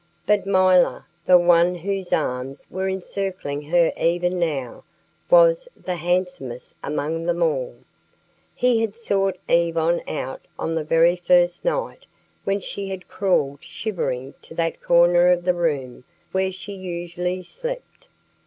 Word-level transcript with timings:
But 0.25 0.47
milor 0.47 1.05
the 1.27 1.37
one 1.37 1.75
whose 1.75 2.11
arms 2.11 2.65
were 2.71 2.89
encircling 2.89 3.61
her 3.69 3.93
even 3.95 4.39
now 4.39 4.83
was 5.29 5.69
the 5.77 5.97
handsomest 5.97 6.73
among 6.83 7.27
them 7.27 7.43
all. 7.43 7.75
He 8.55 8.81
had 8.81 8.95
sought 8.95 9.37
Yvonne 9.47 10.01
out 10.09 10.41
on 10.57 10.73
the 10.73 10.83
very 10.83 11.17
first 11.17 11.63
night 11.63 12.07
when 12.45 12.59
she 12.59 12.89
had 12.89 13.07
crawled 13.09 13.63
shivering 13.63 14.33
to 14.41 14.55
that 14.55 14.81
corner 14.81 15.27
of 15.29 15.43
the 15.43 15.53
room 15.53 16.03
where 16.31 16.51
she 16.51 16.73
usually 16.73 17.43
slept. 17.43 18.07